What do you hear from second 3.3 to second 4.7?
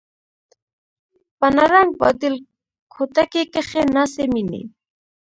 کښي ناڅي میني